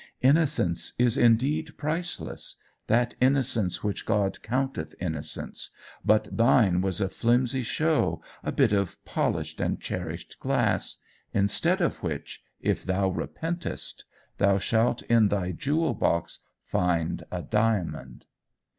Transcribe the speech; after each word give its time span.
Innocence 0.23 0.93
is 0.97 1.15
indeed 1.15 1.77
priceless 1.77 2.55
that 2.87 3.13
innocence 3.21 3.83
which 3.83 4.07
God 4.07 4.41
counteth 4.41 4.95
innocence, 4.99 5.69
but 6.03 6.27
thine 6.35 6.81
was 6.81 6.99
a 7.01 7.07
flimsy 7.07 7.61
show, 7.61 8.19
a 8.43 8.51
bit 8.51 8.73
of 8.73 8.97
polished 9.05 9.61
and 9.61 9.79
cherished 9.79 10.39
glass 10.39 11.03
instead 11.35 11.81
of 11.81 12.01
which, 12.01 12.43
if 12.61 12.83
thou 12.83 13.09
repentest, 13.11 14.05
thou 14.39 14.57
shalt 14.57 15.03
in 15.03 15.27
thy 15.27 15.51
jewel 15.51 15.93
box 15.93 16.39
find 16.63 17.23
a 17.29 17.43
diamond. 17.43 18.25